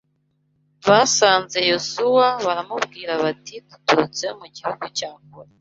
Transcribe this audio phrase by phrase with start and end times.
[0.87, 5.49] basanze Yosuwa baramubwira bati duturutse mu gihugu cya kure